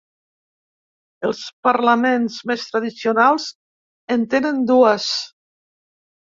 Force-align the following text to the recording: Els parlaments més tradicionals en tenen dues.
Els 1.27 1.41
parlaments 1.67 2.37
més 2.53 2.63
tradicionals 2.71 3.47
en 4.17 4.25
tenen 4.33 4.65
dues. 4.73 5.07